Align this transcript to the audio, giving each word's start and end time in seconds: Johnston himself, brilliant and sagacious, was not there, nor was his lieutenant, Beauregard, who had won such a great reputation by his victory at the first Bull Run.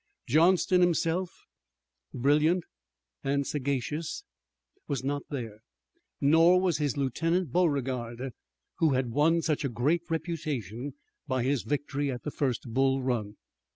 Johnston 0.25 0.81
himself, 0.81 1.45
brilliant 2.11 2.63
and 3.23 3.45
sagacious, 3.45 4.23
was 4.87 5.03
not 5.03 5.21
there, 5.29 5.59
nor 6.19 6.59
was 6.59 6.79
his 6.79 6.97
lieutenant, 6.97 7.51
Beauregard, 7.51 8.33
who 8.79 8.93
had 8.93 9.11
won 9.11 9.43
such 9.43 9.63
a 9.63 9.69
great 9.69 10.01
reputation 10.09 10.95
by 11.27 11.43
his 11.43 11.61
victory 11.61 12.09
at 12.09 12.23
the 12.23 12.31
first 12.31 12.69
Bull 12.73 13.03
Run. 13.03 13.35